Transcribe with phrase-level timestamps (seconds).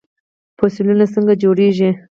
[0.57, 1.89] فوسیلونه څنګه جوړیږي؟